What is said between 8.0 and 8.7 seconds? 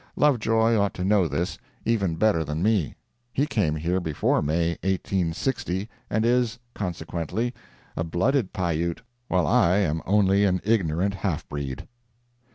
blooded